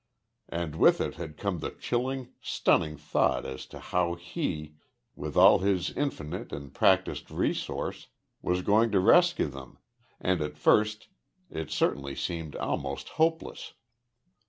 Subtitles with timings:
[0.49, 4.73] And with it had come the chilling, stunning thought as to how he,
[5.15, 8.07] with all his infinite and practised resource,
[8.41, 9.77] was going to rescue them,
[10.19, 11.07] and at first
[11.51, 13.75] it certainly seemed almost hopeless.